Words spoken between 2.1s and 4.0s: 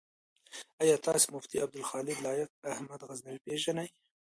لائق احمد غزنوي پيژنئ؟